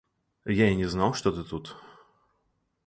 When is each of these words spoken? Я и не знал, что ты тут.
Я 0.45 0.71
и 0.71 0.75
не 0.75 0.85
знал, 0.85 1.13
что 1.13 1.31
ты 1.31 1.43
тут. 1.43 1.77